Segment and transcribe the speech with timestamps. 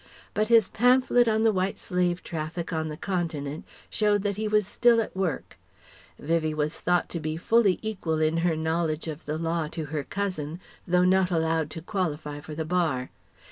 [0.33, 4.65] But his pamphlet on the White Slave Traffic on the Continent showed that he was
[4.65, 5.59] still at work.
[6.17, 10.03] Vivie was thought to be fully equal in her knowledge of the law to her
[10.03, 13.11] cousin, though not allowed to qualify for the Bar.